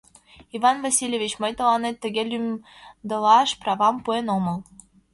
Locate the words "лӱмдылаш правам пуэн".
2.31-4.27